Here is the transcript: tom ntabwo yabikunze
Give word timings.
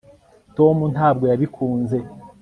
tom 0.57 0.77
ntabwo 0.93 1.23
yabikunze 1.31 1.97